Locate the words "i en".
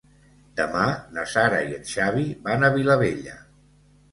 1.67-1.85